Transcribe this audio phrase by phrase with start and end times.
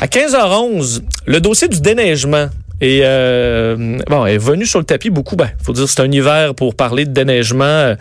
[0.00, 2.48] À 15h11, le dossier du déneigement
[2.80, 5.34] est, euh, bon, est venu sur le tapis beaucoup.
[5.34, 7.96] Ben, faut dire c'est un hiver pour parler de déneigement euh,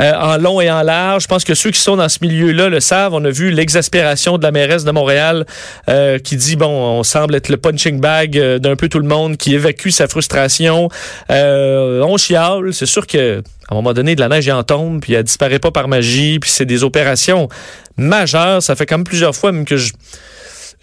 [0.00, 1.24] en long et en large.
[1.24, 3.14] Je pense que ceux qui sont dans ce milieu-là le savent.
[3.14, 5.44] On a vu l'exaspération de la mairesse de Montréal
[5.88, 9.08] euh, qui dit bon, on semble être le punching bag euh, d'un peu tout le
[9.08, 10.90] monde, qui évacue sa frustration.
[11.30, 12.72] Euh, on chiale.
[12.72, 15.58] C'est sûr que à un moment donné, de la neige, en tombe, puis elle disparaît
[15.58, 17.48] pas par magie, puis c'est des opérations
[17.96, 18.62] majeures.
[18.62, 19.92] Ça fait quand même plusieurs fois même que je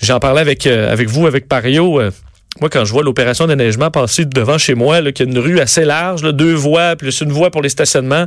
[0.01, 1.99] J'en parlais avec, euh, avec vous, avec Pario.
[1.99, 2.11] Euh,
[2.61, 5.59] moi, quand je vois l'opération déneigement passer devant chez moi, là, qui a une rue
[5.59, 8.25] assez large, deux voies, plus une voie pour les stationnements,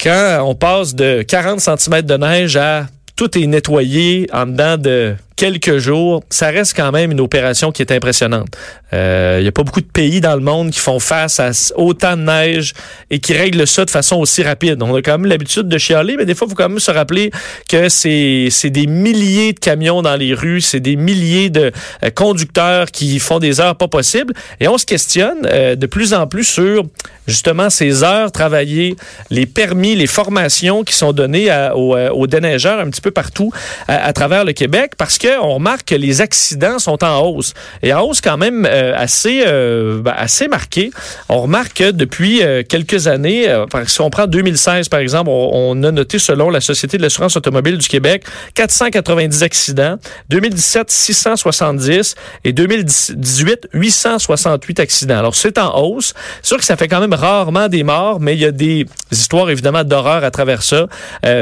[0.00, 5.14] quand on passe de 40 cm de neige à tout est nettoyé en dedans de
[5.42, 8.56] quelques jours, ça reste quand même une opération qui est impressionnante.
[8.92, 11.50] Il euh, n'y a pas beaucoup de pays dans le monde qui font face à
[11.74, 12.74] autant de neige
[13.10, 14.80] et qui règlent ça de façon aussi rapide.
[14.80, 16.92] On a quand même l'habitude de chialer, mais des fois, il faut quand même se
[16.92, 17.32] rappeler
[17.68, 21.72] que c'est des milliers de camions dans les rues, c'est des milliers de
[22.04, 24.34] euh, conducteurs qui font des heures pas possibles.
[24.60, 26.84] Et on se questionne euh, de plus en plus sur
[27.26, 28.94] justement ces heures travaillées,
[29.30, 33.50] les permis, les formations qui sont données à, aux, déneigeurs un petit peu partout
[33.88, 37.54] à travers le Québec parce que on remarque que les accidents sont en hausse.
[37.82, 40.90] Et en hausse quand même euh, assez, euh, ben, assez marquée.
[41.28, 43.46] On remarque que depuis euh, quelques années,
[43.86, 47.78] si on prend 2016 par exemple, on, a noté selon la Société de l'assurance automobile
[47.78, 49.96] du Québec 490 accidents,
[50.28, 55.18] 2017 670 et 2018 868 accidents.
[55.18, 56.14] Alors c'est en hausse.
[56.42, 58.86] C'est sûr que ça fait quand même rarement des morts, mais il y a des
[59.10, 60.86] histoires évidemment d'horreur à travers ça.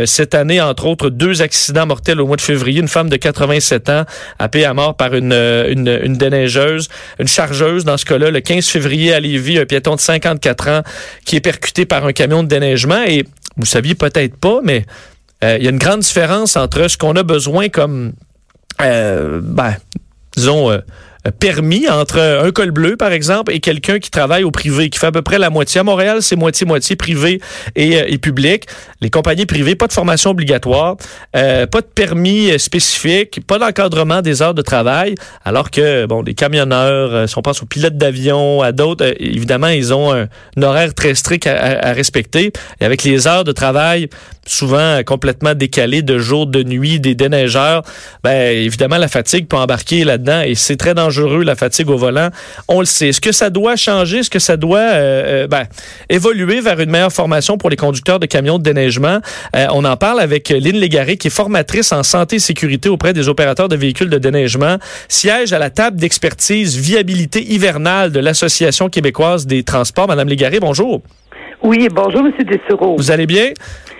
[0.06, 2.80] cette année, entre autres, deux accidents mortels au mois de février.
[2.80, 3.16] Une femme de
[3.70, 4.04] 87 ans,
[4.38, 9.12] à mort par une, euh, une, déneigeuse, une chargeuse dans ce cas-là, le 15 février
[9.12, 10.82] à Lévis, un piéton de 54 ans
[11.24, 13.02] qui est percuté par un camion de déneigement.
[13.06, 13.24] Et
[13.56, 14.84] vous saviez peut-être pas, mais
[15.44, 18.12] euh, il y a une grande différence entre ce qu'on a besoin comme,
[18.80, 19.76] euh, ben,
[20.36, 20.70] disons,
[21.38, 25.08] permis entre un col bleu, par exemple, et quelqu'un qui travaille au privé, qui fait
[25.08, 25.80] à peu près la moitié.
[25.80, 27.40] À Montréal, c'est moitié-moitié privé
[27.76, 28.66] et, euh, et, public.
[29.00, 30.96] Les compagnies privées, pas de formation obligatoire,
[31.36, 36.34] euh, pas de permis spécifique, pas d'encadrement des heures de travail, alors que, bon, les
[36.34, 40.28] camionneurs, euh, si on pense aux pilotes d'avion, à d'autres, évidemment, ils ont un,
[40.62, 42.52] horaire très strict à, à, respecter.
[42.80, 44.08] Et avec les heures de travail
[44.52, 47.82] souvent complètement décalées de jour, de nuit, des déneigeurs,
[48.22, 51.96] ben, évidemment, la fatigue peut embarquer là-dedans et c'est très dangereux dangereux, la fatigue au
[51.96, 52.28] volant.
[52.68, 53.08] On le sait.
[53.08, 54.18] Est-ce que ça doit changer?
[54.18, 55.64] Est-ce que ça doit euh, euh, ben,
[56.08, 59.20] évoluer vers une meilleure formation pour les conducteurs de camions de déneigement?
[59.56, 63.12] Euh, on en parle avec Lynn Légaré, qui est formatrice en santé et sécurité auprès
[63.12, 64.76] des opérateurs de véhicules de déneigement,
[65.08, 70.06] siège à la table d'expertise viabilité hivernale de l'Association québécoise des transports.
[70.06, 71.02] Madame Légaré, bonjour.
[71.62, 72.32] Oui, bonjour, M.
[72.44, 72.96] Dessureau.
[72.96, 73.50] Vous allez bien?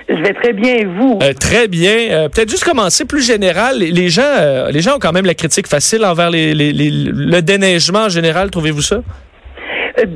[0.08, 1.18] Je vais très bien, et vous?
[1.22, 2.10] Euh, très bien.
[2.10, 3.78] Euh, peut-être juste commencer plus général.
[3.78, 8.06] Les, gens, euh, les gens ont quand même la critique facile envers les, le déneigement
[8.06, 8.50] en général.
[8.50, 9.02] Trouvez-vous ça?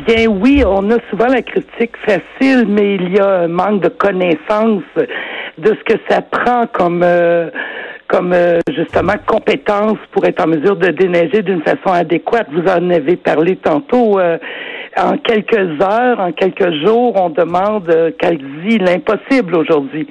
[0.07, 3.89] Bien oui, on a souvent la critique facile, mais il y a un manque de
[3.89, 7.05] connaissance de ce que ça prend comme
[8.07, 8.35] comme
[8.75, 12.47] justement compétence pour être en mesure de déneiger d'une façon adéquate.
[12.53, 14.19] Vous en avez parlé tantôt
[14.97, 20.07] en quelques heures, en quelques jours, on demande euh, quasi l'impossible aujourd'hui.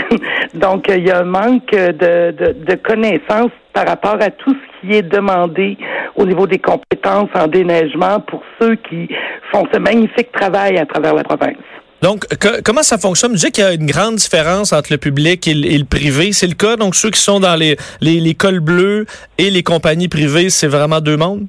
[0.54, 4.94] Donc, il y a un manque de, de, connaissances par rapport à tout ce qui
[4.94, 5.76] est demandé
[6.16, 9.08] au niveau des compétences en déneigement pour ceux qui
[9.52, 11.56] font ce magnifique travail à travers la province.
[12.02, 12.26] Donc,
[12.64, 13.30] comment ça fonctionne?
[13.30, 16.32] Vous dites qu'il y a une grande différence entre le public et le, privé.
[16.32, 16.76] C'est le cas?
[16.76, 19.06] Donc, ceux qui sont dans les, les, les cols bleus
[19.38, 21.46] et les compagnies privées, c'est vraiment deux mondes?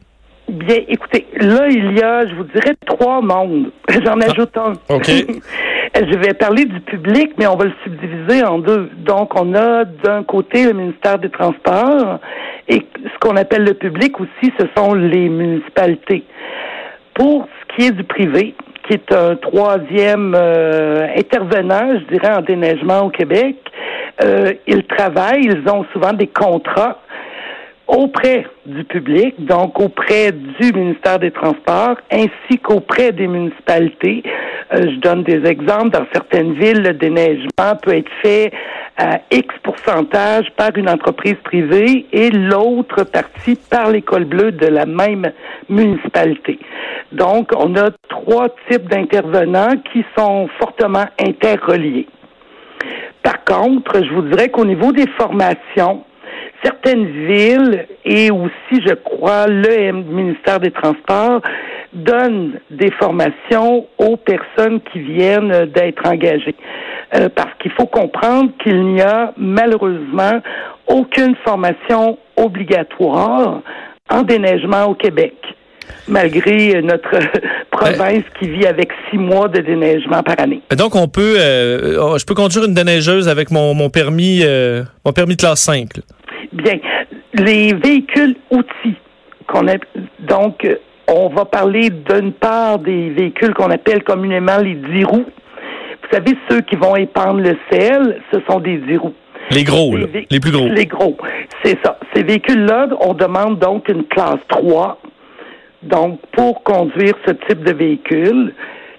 [0.47, 3.71] Bien, écoutez, là, il y a, je vous dirais, trois mondes.
[3.89, 4.73] J'en ah, ajoute un.
[4.89, 5.07] OK.
[5.95, 8.89] je vais parler du public, mais on va le subdiviser en deux.
[8.97, 12.19] Donc, on a d'un côté le ministère des Transports
[12.67, 16.23] et ce qu'on appelle le public aussi, ce sont les municipalités.
[17.15, 18.55] Pour ce qui est du privé,
[18.87, 23.55] qui est un troisième euh, intervenant, je dirais, en déneigement au Québec,
[24.23, 26.99] euh, ils travaillent, ils ont souvent des contrats
[27.87, 34.23] auprès du public, donc auprès du ministère des Transports, ainsi qu'auprès des municipalités.
[34.73, 35.91] Euh, je donne des exemples.
[35.91, 38.51] Dans certaines villes, le déneigement peut être fait
[38.97, 44.85] à X pourcentage par une entreprise privée et l'autre partie par l'école bleue de la
[44.85, 45.31] même
[45.69, 46.59] municipalité.
[47.11, 52.07] Donc, on a trois types d'intervenants qui sont fortement interreliés.
[53.21, 56.03] Par contre, je vous dirais qu'au niveau des formations,
[56.65, 61.41] certaines villes et aussi, je crois, le ministère des Transports
[61.93, 66.55] donne des formations aux personnes qui viennent d'être engagées.
[67.13, 70.41] Euh, parce qu'il faut comprendre qu'il n'y a malheureusement
[70.87, 73.61] aucune formation obligatoire
[74.09, 75.35] en déneigement au Québec
[76.07, 77.19] malgré notre
[77.71, 80.61] province qui vit avec six mois de déneigement par année.
[80.75, 84.83] Donc, on peut, euh, oh, je peux conduire une déneigeuse avec mon, mon permis, euh,
[85.05, 85.89] mon permis de classe 5.
[86.53, 86.79] Bien,
[87.33, 88.95] les véhicules outils
[89.47, 89.75] qu'on a,
[90.19, 90.67] donc,
[91.07, 95.25] on va parler d'une part des véhicules qu'on appelle communément les 10 roues.
[95.25, 99.13] Vous savez, ceux qui vont épandre le sel, ce sont des 10 roues.
[99.51, 100.67] Les gros, les plus gros.
[100.67, 101.15] Les gros,
[101.63, 101.99] c'est ça.
[102.15, 104.99] Ces véhicules-là, on demande donc une classe 3
[105.85, 108.53] donc pour conduire ce type de véhicule.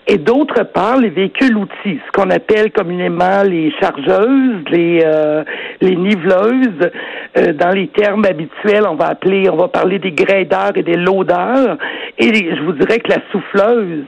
[0.09, 5.43] Et d'autre part, les véhicules outils, ce qu'on appelle communément les chargeuses, les euh,
[5.81, 6.91] les niveleuses.
[7.37, 10.97] Euh, dans les termes habituels, on va appeler, on va parler des graideurs et des
[10.97, 11.77] loaders.
[12.19, 14.05] Et je vous dirais que la souffleuse,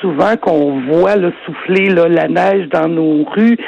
[0.00, 3.58] souvent qu'on voit le souffler là, la neige dans nos rues,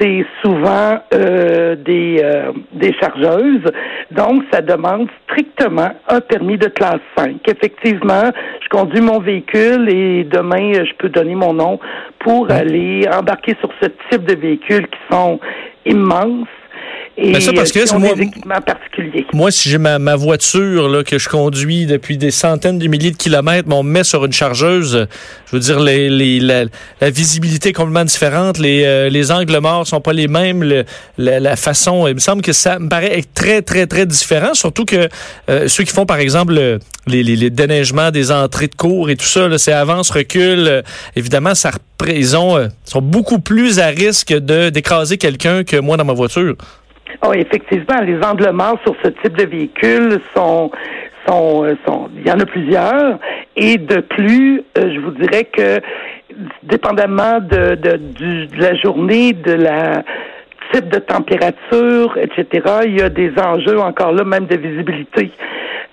[0.00, 3.70] c'est souvent euh, des, euh, des chargeuses.
[4.12, 7.36] Donc, ça demande strictement un permis de classe 5.
[7.48, 8.30] Effectivement,
[8.62, 11.80] je conduis mon véhicule et demain, je peux donner mon nom
[12.20, 15.40] pour aller embarquer sur ce type de véhicules qui sont
[15.84, 16.46] immenses
[17.20, 18.14] et ça parce que moi,
[19.32, 23.10] moi, si j'ai ma, ma, voiture là, que je conduis depuis des centaines de milliers
[23.10, 25.08] de kilomètres, on me met sur une chargeuse,
[25.46, 29.84] je veux dire, les, les, la, visibilité est complètement différente, les, euh, les angles morts
[29.86, 30.84] sont pas les mêmes, le,
[31.18, 35.08] la, façon, il me semble que ça me paraît très, très, très différent, surtout que
[35.50, 36.54] euh, ceux qui font, par exemple,
[37.08, 40.82] les, les, les, déneigements des entrées de cours et tout ça, c'est avance, recule, euh,
[41.16, 41.72] évidemment, ça
[42.06, 46.54] ils ont, sont beaucoup plus à risque de d'écraser quelqu'un que moi dans ma voiture.
[47.26, 50.70] Oh, effectivement, les angles morts sur ce type de véhicule sont
[51.26, 53.18] sont, euh, sont, il y en a plusieurs.
[53.56, 55.80] Et de plus, euh, je vous dirais que
[56.62, 60.04] dépendamment de, de, de la journée, de la
[60.72, 65.30] type de température, etc., il y a des enjeux encore là, même de visibilité.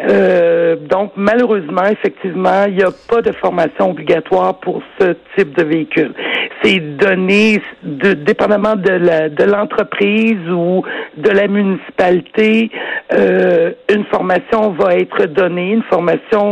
[0.02, 5.64] Euh, donc, malheureusement, effectivement, il n'y a pas de formation obligatoire pour ce type de
[5.64, 6.14] véhicule.
[6.62, 10.84] C'est donné, de, dépendamment de l'entreprise ou
[11.18, 12.72] de la municipalité,
[13.14, 16.50] euh, une formation va être donnée, une formation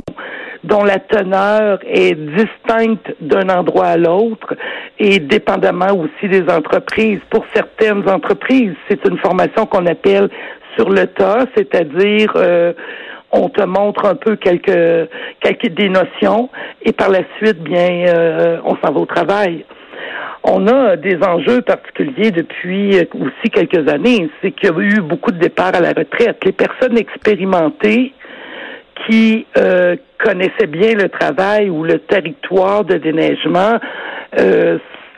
[0.63, 4.56] dont la teneur est distincte d'un endroit à l'autre
[4.98, 7.19] et dépendamment aussi des entreprises.
[7.30, 10.30] Pour certaines entreprises, c'est une formation qu'on appelle
[10.78, 12.74] sur le tas, c'est-à-dire euh,
[13.33, 15.09] on te montre un peu quelques,
[15.41, 15.91] quelques des
[16.83, 19.65] et par la suite, bien, euh, on s'en va au travail.
[20.44, 24.30] On a des enjeux particuliers depuis aussi quelques années.
[24.41, 26.38] C'est qu'il y a eu beaucoup de départs à la retraite.
[26.45, 28.13] Les personnes expérimentées
[29.07, 33.80] qui euh, connaissaient bien le travail ou le territoire de déneigement
[34.39, 34.77] euh,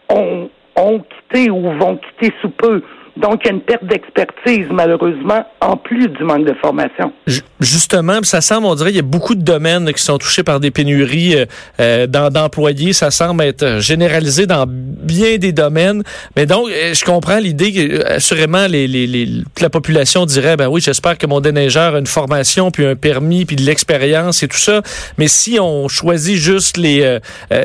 [0.09, 2.81] ont, ont quitté ou vont quitter sous peu.
[3.17, 7.13] Donc, il y a une perte d'expertise, malheureusement, en plus du manque de formation.
[7.62, 10.59] Justement, ça semble, on dirait, il y a beaucoup de domaines qui sont touchés par
[10.59, 11.45] des pénuries euh,
[11.79, 12.91] euh d'employés.
[12.91, 16.03] Ça semble être généralisé dans bien des domaines.
[16.35, 19.29] Mais donc, euh, je comprends l'idée que, euh, assurément, les, les, les,
[19.62, 23.45] la population dirait, ben oui, j'espère que mon déneigeur a une formation, puis un permis,
[23.45, 24.81] puis de l'expérience et tout ça.
[25.17, 27.19] Mais si on choisit juste les...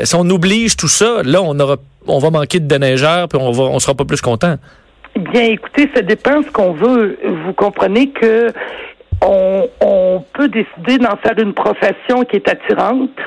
[0.04, 1.76] si on oblige tout ça, là, on aura
[2.06, 4.56] on va manquer de déneigeurs, puis on va on sera pas plus content.
[5.20, 7.18] Bien, écoutez, ça dépend ce qu'on veut.
[7.44, 8.46] Vous comprenez que
[9.22, 13.18] on, peut décider d'en faire une profession qui est attirante,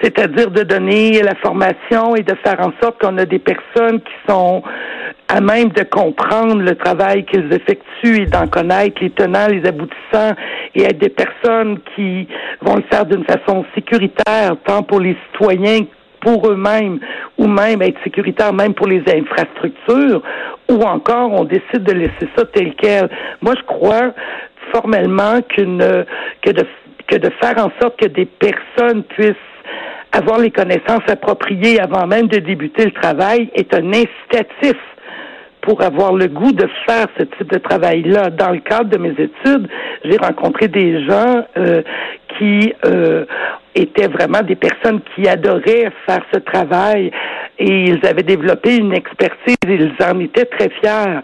[0.00, 4.12] c'est-à-dire de donner la formation et de faire en sorte qu'on a des personnes qui
[4.26, 4.62] sont
[5.28, 10.34] à même de comprendre le travail qu'ils effectuent et d'en connaître les tenants, les aboutissants
[10.74, 12.26] et être des personnes qui
[12.62, 15.80] vont le faire d'une façon sécuritaire, tant pour les citoyens
[16.26, 16.98] pour eux-mêmes
[17.38, 20.20] ou même être sécuritaire même pour les infrastructures
[20.68, 23.08] ou encore on décide de laisser ça tel quel.
[23.40, 24.12] Moi, je crois
[24.72, 26.04] formellement qu'une
[26.42, 26.66] que de
[27.06, 29.36] que de faire en sorte que des personnes puissent
[30.10, 34.76] avoir les connaissances appropriées avant même de débuter le travail est un incitatif
[35.66, 38.30] pour avoir le goût de faire ce type de travail-là.
[38.30, 39.68] Dans le cadre de mes études,
[40.04, 41.82] j'ai rencontré des gens euh,
[42.38, 43.24] qui euh,
[43.74, 47.10] étaient vraiment des personnes qui adoraient faire ce travail
[47.58, 51.20] et ils avaient développé une expertise, ils en étaient très fiers.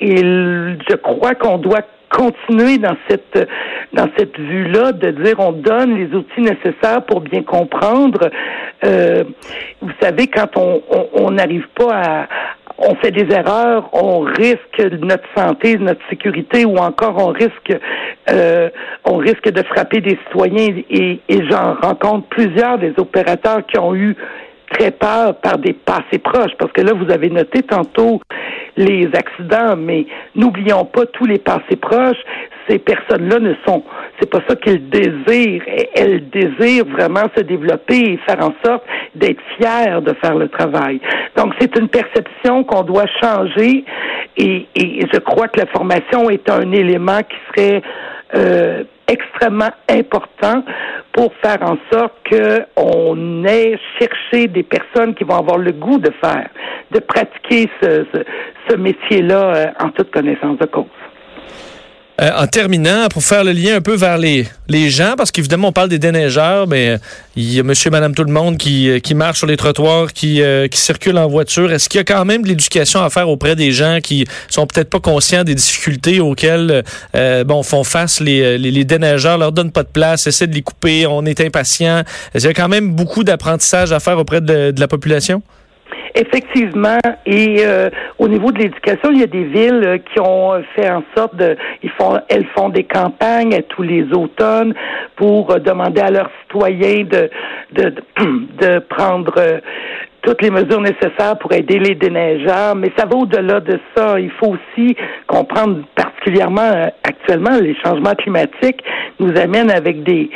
[0.00, 3.48] Et je crois qu'on doit continuer dans cette
[3.94, 8.30] dans cette vue-là de dire on donne les outils nécessaires pour bien comprendre.
[8.84, 9.24] Euh,
[9.80, 12.28] vous savez, quand on n'arrive pas à
[12.84, 17.72] on fait des erreurs, on risque notre santé, notre sécurité, ou encore on risque,
[18.30, 18.68] euh,
[19.04, 20.82] on risque de frapper des citoyens.
[20.90, 24.16] Et, et j'en rencontre plusieurs des opérateurs qui ont eu
[24.70, 28.20] très peur par des passés proches, parce que là, vous avez noté tantôt
[28.76, 32.22] les accidents, mais n'oublions pas tous les passés proches.
[32.68, 33.82] Ces personnes-là ne sont,
[34.20, 35.62] c'est pas ça qu'elles désirent.
[35.94, 41.00] Elles désirent vraiment se développer et faire en sorte d'être fières de faire le travail.
[41.36, 43.84] Donc, c'est une perception qu'on doit changer
[44.36, 44.66] et,
[45.12, 47.82] je crois que la formation est un élément qui serait
[48.34, 50.64] euh, extrêmement important
[51.12, 56.10] pour faire en sorte qu'on ait cherché des personnes qui vont avoir le goût de
[56.22, 56.48] faire,
[56.90, 61.01] de pratiquer ce métier-là euh, en toute connaissance de cause.
[62.20, 65.68] Euh, en terminant, pour faire le lien un peu vers les, les gens, parce qu'évidemment,
[65.68, 66.98] on parle des déneigeurs, mais
[67.36, 70.12] il y a monsieur, madame, tout le monde qui, euh, qui marche sur les trottoirs,
[70.12, 71.72] qui, euh, qui circule en voiture.
[71.72, 74.66] Est-ce qu'il y a quand même de l'éducation à faire auprès des gens qui sont
[74.66, 76.84] peut-être pas conscients des difficultés auxquelles
[77.46, 80.62] bon, font face les, les, les, déneigeurs, leur donnent pas de place, essaient de les
[80.62, 82.02] couper, on est impatient.
[82.34, 85.42] Est-ce qu'il y a quand même beaucoup d'apprentissage à faire auprès de, de la population?
[86.14, 87.88] Effectivement, et euh,
[88.18, 91.34] au niveau de l'éducation, il y a des villes euh, qui ont fait en sorte
[91.36, 94.74] de, ils font, elles font des campagnes tous les automnes
[95.16, 97.30] pour euh, demander à leurs citoyens de
[97.72, 97.94] de,
[98.60, 99.34] de prendre
[100.20, 104.20] toutes les mesures nécessaires pour aider les déneigeurs, mais ça va au-delà de ça.
[104.20, 104.94] Il faut aussi
[105.26, 108.84] comprendre particulièrement actuellement les changements climatiques
[109.18, 110.30] nous amènent avec des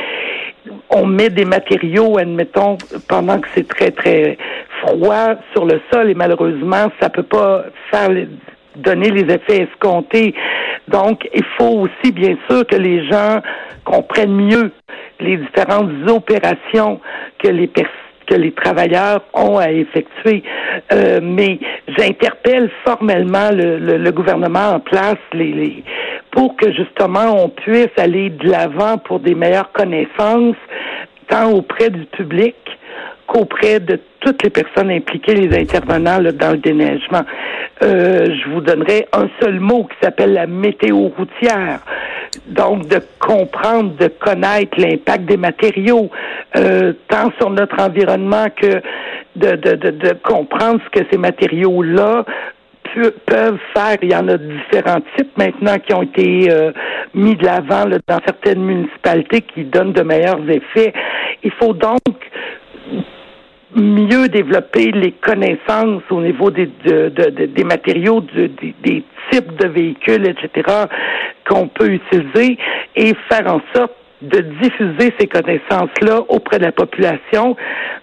[0.96, 4.38] on met des matériaux, admettons, pendant que c'est très, très
[4.80, 8.08] froid sur le sol et malheureusement, ça peut pas faire
[8.76, 10.34] donner les effets escomptés.
[10.88, 13.40] Donc, il faut aussi, bien sûr, que les gens
[13.84, 14.72] comprennent mieux
[15.20, 17.00] les différentes opérations
[17.38, 17.70] que les
[18.26, 20.42] que les travailleurs ont à effectuer.
[20.92, 21.58] Euh, mais
[21.96, 25.16] j'interpelle formellement le, gouvernement en place
[26.32, 30.56] pour que justement on puisse aller de l'avant pour des meilleures connaissances,
[31.28, 32.56] tant auprès du public
[33.26, 37.22] qu'auprès de toutes les personnes impliquées, les intervenants dans le déneigement.
[37.82, 41.80] Euh, je vous donnerai un seul mot qui s'appelle la météo routière.
[42.46, 46.10] Donc, de comprendre, de connaître l'impact des matériaux,
[46.56, 48.80] euh, tant sur notre environnement que
[49.36, 52.24] de, comprendre ce que ces matériaux-là
[53.26, 53.96] peuvent faire.
[54.02, 56.72] Il y en a différents types maintenant qui ont été euh,
[57.14, 60.92] mis de l'avant dans certaines municipalités qui donnent de meilleurs effets.
[61.42, 62.00] Il faut donc
[63.74, 68.48] mieux développer les connaissances au niveau des, des matériaux, des,
[68.82, 70.86] des types de véhicules, etc.,
[71.48, 72.58] qu'on peut utiliser
[72.94, 77.54] et faire en sorte de diffuser ces connaissances-là auprès de la population,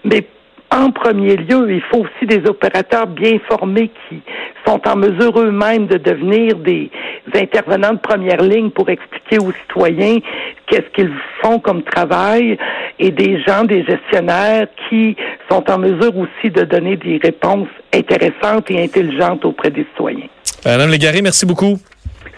[0.03, 0.27] mais
[0.72, 4.22] en premier lieu, il faut aussi des opérateurs bien formés qui
[4.65, 6.89] sont en mesure eux-mêmes de devenir des
[7.36, 10.20] intervenants de première ligne pour expliquer aux citoyens
[10.68, 12.58] qu'est-ce qu'ils font comme travail
[13.00, 15.16] et des gens, des gestionnaires qui
[15.50, 20.28] sont en mesure aussi de donner des réponses intéressantes et intelligentes auprès des citoyens.
[20.66, 21.78] Madame Légaré, merci beaucoup.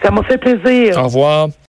[0.02, 0.98] Ça m'a fait plaisir.
[0.98, 1.48] Au revoir.